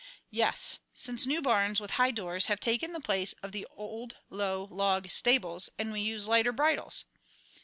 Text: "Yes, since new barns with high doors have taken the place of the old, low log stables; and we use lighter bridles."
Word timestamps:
"Yes, 0.31 0.79
since 0.95 1.27
new 1.27 1.43
barns 1.43 1.79
with 1.79 1.91
high 1.91 2.09
doors 2.09 2.47
have 2.47 2.59
taken 2.59 2.91
the 2.91 2.99
place 2.99 3.33
of 3.43 3.51
the 3.51 3.67
old, 3.69 4.17
low 4.31 4.67
log 4.71 5.11
stables; 5.11 5.69
and 5.77 5.91
we 5.93 6.01
use 6.01 6.27
lighter 6.27 6.51
bridles." 6.51 7.05